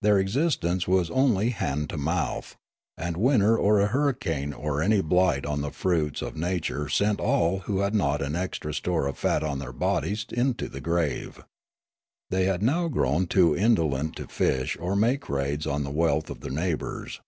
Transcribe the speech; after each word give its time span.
Their 0.00 0.20
existence 0.20 0.86
was 0.86 1.10
onl}' 1.10 1.50
hand 1.50 1.90
to 1.90 1.98
mouth; 1.98 2.54
and 2.96 3.16
winter 3.16 3.58
or 3.58 3.80
a 3.80 3.88
hurricane 3.88 4.52
or 4.52 4.80
any 4.80 5.00
blight 5.02 5.44
on 5.44 5.60
the 5.60 5.72
fruits 5.72 6.22
of 6.22 6.36
nature 6.36 6.88
sent 6.88 7.18
all 7.18 7.58
who 7.58 7.80
had 7.80 7.92
not 7.92 8.22
an 8.22 8.36
extra 8.36 8.72
store 8.72 9.08
of 9.08 9.18
fat 9.18 9.42
on 9.42 9.58
their 9.58 9.72
bodies 9.72 10.24
into 10.32 10.68
the 10.68 10.80
grave. 10.80 11.38
154 12.28 12.30
Riallaro 12.30 12.30
They 12.30 12.44
had 12.46 12.62
now 12.62 12.86
grown 12.86 13.26
too 13.26 13.56
indolent 13.56 14.14
to 14.18 14.28
fish 14.28 14.76
or 14.78 14.94
make 14.94 15.28
raids 15.28 15.66
on 15.66 15.82
the 15.82 15.90
wealth 15.90 16.30
of 16.30 16.42
their 16.42 16.52
neighbours. 16.52 17.20